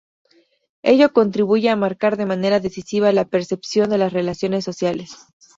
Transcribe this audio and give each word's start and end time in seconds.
Ello 0.81 1.13
contribuye 1.13 1.69
a 1.69 1.75
marcar 1.75 2.17
de 2.17 2.25
manera 2.25 2.59
decisiva 2.59 3.11
la 3.11 3.25
percepción 3.25 3.91
de 3.91 3.99
las 3.99 4.11
relaciones 4.11 4.63
sociales. 4.65 5.15